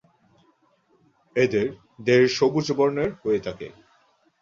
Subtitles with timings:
[1.35, 1.67] এদের
[2.01, 3.67] দেহের সবুজ বর্ণের হয়ে থাকে।